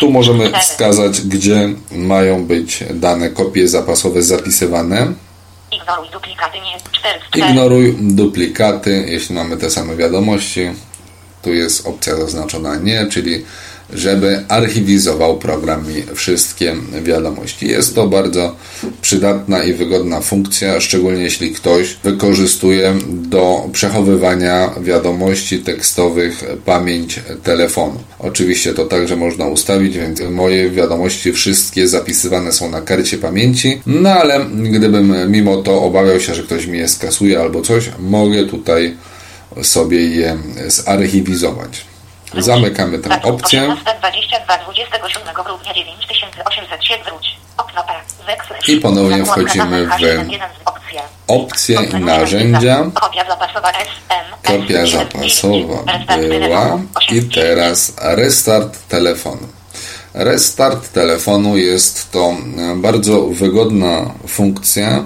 [0.01, 5.13] Tu możemy wskazać, gdzie mają być dane kopie zapasowe zapisywane.
[5.73, 7.51] Ignoruj duplikaty nie 4 z 4.
[7.51, 10.71] Ignoruj duplikaty, jeśli mamy te same wiadomości.
[11.43, 13.45] Tu jest opcja zaznaczona nie, czyli
[13.93, 17.69] żeby archiwizował program mi wszystkie wiadomości.
[17.69, 18.57] Jest to bardzo
[19.03, 28.01] przydatna i wygodna funkcja, szczególnie jeśli ktoś wykorzystuje do przechowywania wiadomości tekstowych pamięć telefonu.
[28.19, 34.11] Oczywiście to także można ustawić, więc moje wiadomości wszystkie zapisywane są na karcie pamięci, no
[34.11, 38.97] ale gdybym mimo to obawiał się, że ktoś mi je skasuje albo coś, mogę tutaj
[39.63, 41.90] sobie je zarchiwizować.
[42.39, 43.63] Zamykamy tę Wacków opcję.
[43.63, 47.37] 18 22 27 grudnia 9800 wróć.
[47.57, 47.85] Okno
[48.27, 48.69] backslash.
[48.69, 51.03] I ponownie wchodzimy w opcje.
[51.27, 52.91] Opcje i narzędzia.
[52.95, 54.37] Kopia zapasowa SM.
[54.43, 55.83] Kopia zapasowa
[56.19, 56.79] była
[57.11, 59.49] i teraz restart telefonu.
[60.15, 65.05] Restart telefonu jest to e, bardzo wygodna funkcja.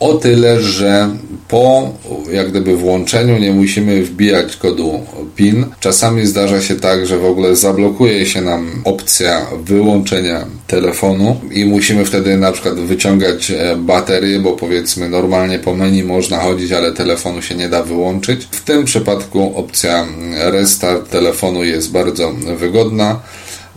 [0.00, 1.08] O tyle, że
[1.48, 1.92] po
[2.32, 5.00] jak gdyby włączeniu nie musimy wbijać kodu
[5.36, 5.66] PIN.
[5.80, 12.04] Czasami zdarza się tak, że w ogóle zablokuje się nam opcja wyłączenia telefonu i musimy
[12.04, 17.42] wtedy na przykład wyciągać e, baterię, bo powiedzmy normalnie po menu można chodzić, ale telefonu
[17.42, 18.48] się nie da wyłączyć.
[18.50, 20.06] W tym przypadku opcja
[20.40, 23.20] restart telefonu jest bardzo wygodna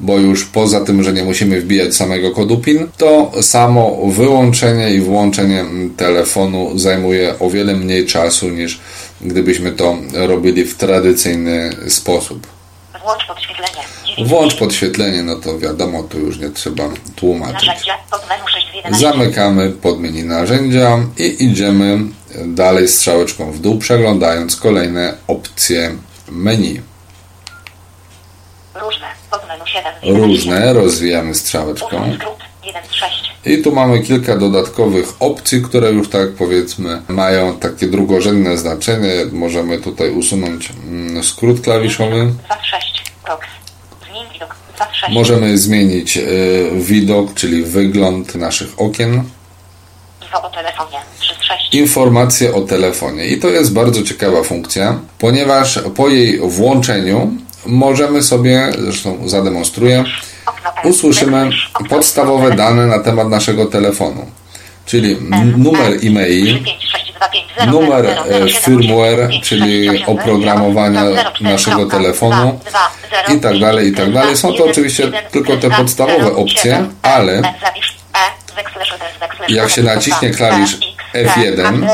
[0.01, 5.01] bo już poza tym, że nie musimy wbijać samego kodu PIN, to samo wyłączenie i
[5.01, 5.65] włączenie
[5.97, 8.79] telefonu zajmuje o wiele mniej czasu niż
[9.21, 12.47] gdybyśmy to robili w tradycyjny sposób.
[13.01, 14.27] Włącz podświetlenie.
[14.27, 16.83] Włącz podświetlenie, no to wiadomo, tu już nie trzeba
[17.15, 17.67] tłumaczyć.
[17.67, 19.07] Narzędzia pod menu 6 z 11.
[19.07, 21.99] Zamykamy pod menu narzędzia i idziemy
[22.45, 25.95] dalej strzałeczką w dół, przeglądając kolejne opcje
[26.31, 26.81] menu.
[28.75, 29.20] Różne.
[30.03, 31.87] Różne, rozwijamy strzałeczką.
[31.87, 33.31] Usuń skrót 1 z 6.
[33.45, 39.09] I tu mamy kilka dodatkowych opcji, które już tak powiedzmy mają takie drugorzędne znaczenie.
[39.31, 42.25] Możemy tutaj usunąć mm, skrót klawiszowy.
[42.45, 43.03] 2 z 6.
[43.23, 43.47] Prox.
[44.09, 44.55] Zmień widok.
[44.75, 45.13] 2 z 6.
[45.13, 49.23] Możemy zmienić y, widok, czyli wygląd naszych okien.
[50.21, 50.97] Info o telefonie.
[51.19, 51.73] 3 z 6.
[51.73, 53.27] Informacje o telefonie.
[53.27, 57.31] I to jest bardzo ciekawa funkcja, ponieważ po jej włączeniu
[57.65, 60.03] możemy sobie, zresztą zademonstruję,
[60.83, 61.49] usłyszymy
[61.89, 64.25] podstawowe dane na temat naszego telefonu.
[64.85, 65.17] Czyli
[65.57, 70.03] numer e-mail, 5, 6, 2, 5, 0, numer 0, 0, 7, firmware, 5, czyli 6,
[70.03, 72.79] 8, oprogramowania 0, 4, naszego telefonu 2,
[73.27, 74.37] 0, i tak dalej, i tak dalej.
[74.37, 77.41] Są to oczywiście tylko te podstawowe opcje, ale
[79.49, 80.77] jak się naciśnie klawisz
[81.13, 81.87] F1,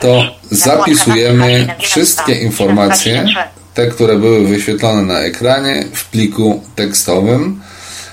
[0.00, 3.26] to zapisujemy wszystkie informacje,
[3.74, 7.60] te, które były wyświetlone na ekranie w pliku tekstowym,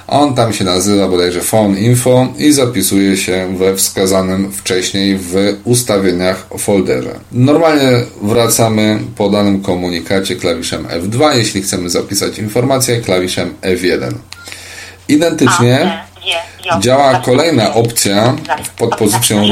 [0.07, 6.47] On tam się nazywa bodajże phone info i zapisuje się we wskazanym wcześniej w ustawieniach
[6.57, 7.19] folderze.
[7.31, 7.91] Normalnie
[8.21, 14.13] wracamy po danym komunikacie klawiszem F2, jeśli chcemy zapisać informację klawiszem F1.
[15.07, 16.03] Identycznie
[16.79, 18.35] działa kolejna opcja
[18.77, 19.43] pod pozycją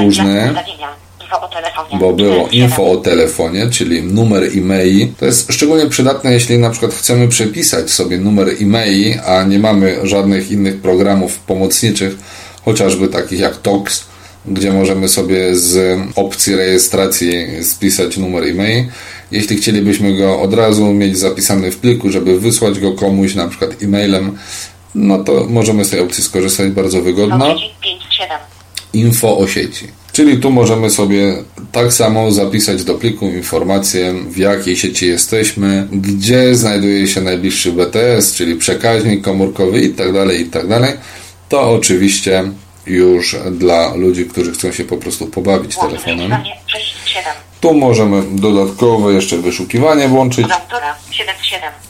[1.32, 5.14] różne, bo było info o telefonie, czyli numer e-maili.
[5.20, 10.00] To jest szczególnie przydatne, jeśli na przykład chcemy przepisać sobie numer e-maili, a nie mamy
[10.04, 12.16] żadnych innych programów pomocniczych,
[12.66, 14.06] chociażby takich jak TOX,
[14.46, 18.86] gdzie możemy sobie z opcji rejestracji spisać numer e-mail.
[19.32, 23.84] Jeśli chcielibyśmy go od razu mieć zapisany w pliku, żeby wysłać go komuś na przykład
[23.84, 24.38] e-mailem,
[24.96, 27.56] no to możemy z tej opcji skorzystać bardzo wygodno.
[28.94, 29.99] Info o sieci.
[30.12, 31.36] Czyli tu możemy sobie
[31.72, 38.34] tak samo zapisać do pliku informację, w jakiej sieci jesteśmy, gdzie znajduje się najbliższy BTS,
[38.34, 40.28] czyli przekaźnik komórkowy itd.
[40.28, 40.80] Tak itd.
[40.80, 40.98] Tak
[41.50, 42.44] to oczywiście
[42.88, 46.32] już dla ludzi, którzy chcą się po prostu pobawić telefonem.
[47.62, 50.48] Tu możemy dodatkowo jeszcze wyszukiwanie włączyć.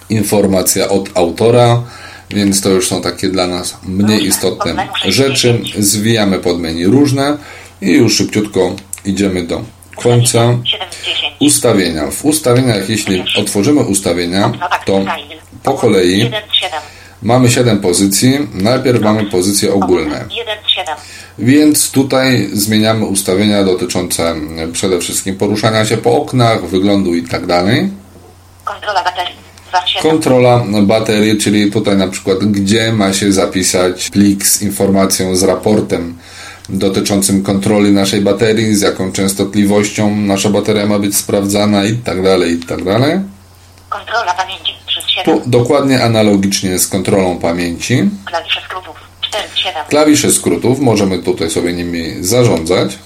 [0.10, 1.84] Informacja od autora,
[2.30, 5.62] więc to już są takie dla nas mniej istotne rzeczy.
[5.78, 7.38] Zwijamy pod menu różne
[7.82, 8.76] i już szybciutko
[9.06, 9.62] idziemy do
[9.96, 10.58] końca.
[11.40, 12.12] Ustawienia.
[12.12, 14.52] W ustawieniach, jeśli otworzymy ustawienia,
[14.86, 15.06] to
[15.64, 16.32] po kolei
[17.22, 18.48] mamy 7 pozycji.
[18.54, 20.26] Najpierw mamy pozycje ogólne.
[21.40, 24.36] Więc tutaj zmieniamy ustawienia dotyczące
[24.74, 27.90] przede wszystkim poruszania się po oknach, wyglądu i tak dalej.
[28.66, 29.40] Kontrola baterii.
[30.02, 36.18] Kontrola baterii, czyli tutaj na przykład gdzie ma się zapisać plik z informacją, z raportem
[36.70, 42.54] dotyczącym kontroli naszej baterii, z jaką częstotliwością nasza bateria ma być sprawdzana i tak dalej,
[42.54, 43.20] i tak dalej.
[43.90, 48.10] Kontrola pamięci przez Tu dokładnie analogicznie z kontrolą pamięci.
[48.26, 49.74] Klawisze skrótów 4 7.
[49.90, 53.00] Klawisze skrótów możemy tutaj sobie nimi zarządzać.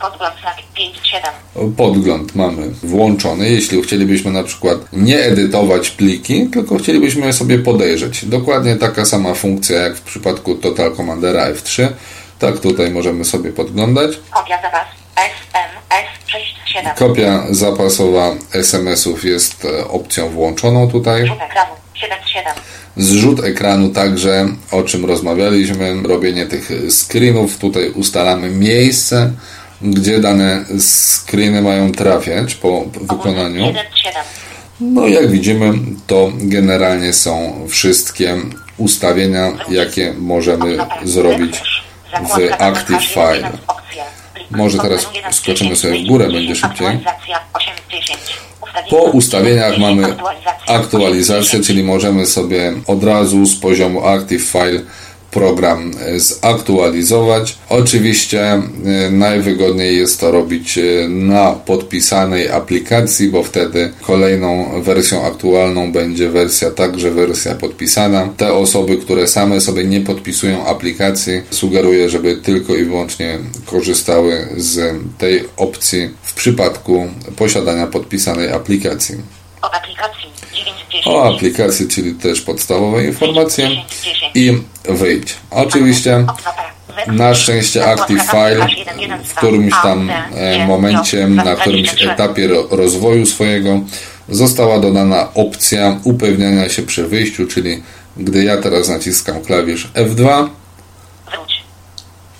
[0.00, 1.30] Podgląd znak 5 7.
[1.76, 3.50] Podgląd mamy włączony.
[3.50, 8.24] Jeśli chcielibyśmy na przykład nie edytować pliki, tylko chcielibyśmy je sobie podejrzeć.
[8.24, 11.88] Dokładnie taka sama funkcja jak w przypadku Total Commandera F3
[12.42, 14.10] tak, tutaj możemy sobie podglądać.
[14.30, 14.86] Kopia zapas
[15.16, 16.94] SMS 67.
[16.94, 21.26] Kopia zapasowa SMS-ów jest e, opcją włączoną tutaj.
[21.26, 22.52] Rzut ekranu 77.
[22.96, 27.58] Zrzut ekranu także, o czym rozmawialiśmy, robienie tych screenów.
[27.58, 29.32] Tutaj ustalamy miejsce,
[29.82, 33.66] gdzie dane screeny mają trafiać po wykonaniu.
[33.66, 34.22] 1 7.
[34.80, 35.72] No jak widzimy,
[36.06, 38.36] to generalnie są wszystkie
[38.76, 41.60] ustawienia, jakie możemy zrobić
[42.20, 43.50] w Active File.
[44.50, 46.98] Może teraz skoczymy sobie w górę, będzie szybciej.
[48.90, 50.16] Po ustawieniach mamy
[50.66, 54.80] aktualizację, czyli możemy sobie od razu z poziomu Active File
[55.32, 57.58] program e, zaktualizować.
[57.68, 58.62] Oczywiście e,
[59.10, 66.70] najwygodniej jest to robić e, na podpisanej aplikacji, bo wtedy kolejną wersją aktualną będzie wersja
[66.70, 68.28] także wersja podpisana.
[68.36, 74.94] Te osoby, które same sobie nie podpisują aplikacji, sugeruję, żeby tylko i wyłącznie korzystały z
[75.18, 77.06] tej opcji w przypadku
[77.36, 79.41] posiadania podpisanej aplikacji.
[79.62, 81.06] O aplikacji 9 10.
[81.06, 83.70] O aplikacji, czyli też podstawowe informacje
[84.34, 84.58] i
[84.88, 85.34] wyjdź.
[85.50, 86.26] Oczywiście
[87.06, 88.66] na szczęście Active File
[89.24, 93.80] w którymś tam e, momencie, na którymś etapie ro- rozwoju swojego
[94.28, 97.82] została dodana opcja upewniania się przy wyjściu, czyli
[98.16, 100.48] gdy ja teraz naciskam klawisz F2,
[101.32, 101.62] Wróć.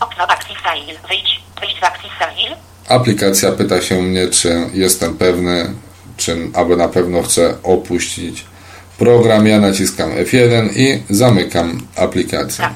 [0.01, 0.99] Okno Active File.
[1.09, 1.41] Wyjdź.
[1.61, 2.57] Wyjdź z Active File.
[2.89, 5.75] aplikacja pyta się mnie, czy jestem pewny,
[6.25, 8.45] czy aby na pewno chcę opuścić
[8.99, 9.47] program.
[9.47, 12.64] Ja naciskam F1 i zamykam aplikację.
[12.64, 12.75] Tak.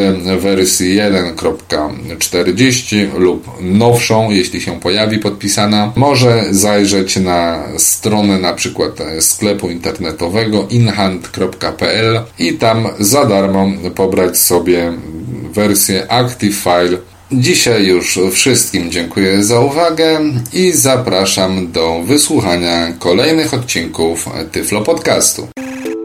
[0.41, 9.69] wersji 1.40 lub nowszą, jeśli się pojawi podpisana, może zajrzeć na stronę na przykład sklepu
[9.69, 14.93] internetowego inhand.pl i tam za darmo pobrać sobie
[15.53, 16.97] wersję Active File
[17.32, 20.19] Dzisiaj już wszystkim dziękuję za uwagę
[20.53, 25.47] i zapraszam do wysłuchania kolejnych odcinków Tyflo Podcastu.